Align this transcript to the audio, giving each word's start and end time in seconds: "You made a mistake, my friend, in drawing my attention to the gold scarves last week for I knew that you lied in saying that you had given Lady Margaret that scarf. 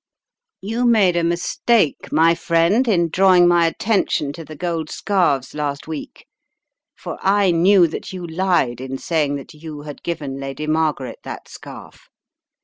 "You 0.61 0.85
made 0.87 1.15
a 1.15 1.23
mistake, 1.23 2.11
my 2.11 2.33
friend, 2.33 2.87
in 2.87 3.07
drawing 3.09 3.47
my 3.47 3.67
attention 3.67 4.33
to 4.33 4.43
the 4.43 4.55
gold 4.55 4.89
scarves 4.89 5.53
last 5.53 5.87
week 5.87 6.25
for 6.95 7.19
I 7.21 7.51
knew 7.51 7.85
that 7.85 8.11
you 8.11 8.25
lied 8.25 8.81
in 8.81 8.97
saying 8.97 9.35
that 9.35 9.53
you 9.53 9.81
had 9.83 10.01
given 10.01 10.39
Lady 10.39 10.65
Margaret 10.65 11.19
that 11.23 11.47
scarf. 11.47 12.09